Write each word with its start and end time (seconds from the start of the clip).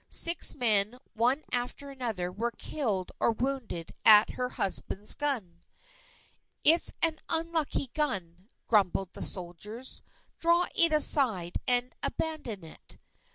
Six 0.09 0.55
men, 0.55 0.97
one 1.13 1.43
after 1.51 1.91
another, 1.91 2.31
were 2.31 2.49
killed 2.49 3.11
or 3.19 3.31
wounded 3.33 3.93
at 4.03 4.31
her 4.31 4.49
husband's 4.49 5.13
gun. 5.13 5.61
"It's 6.63 6.91
an 7.03 7.19
unlucky 7.29 7.91
gun," 7.93 8.49
grumbled 8.67 9.13
the 9.13 9.21
soldiers, 9.21 10.01
"draw 10.39 10.65
it 10.75 10.91
aside 10.91 11.59
and 11.67 11.93
abandon 12.01 12.63
it." 12.63 12.97